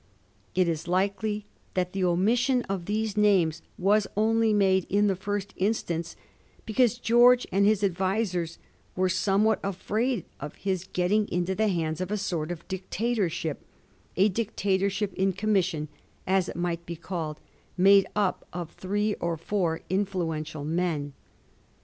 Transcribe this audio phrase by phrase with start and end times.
[0.55, 1.45] It is likely
[1.75, 6.15] that the omission of these names was only made in the first instance
[6.65, 8.57] because George and his advisers
[8.95, 13.63] were somewhat afraid of his getting into the hands of a sort of dictatorship—
[14.17, 15.87] a dictatorship in commission,
[16.25, 17.39] as it might be called,
[17.77, 21.13] made up of three or four influential men.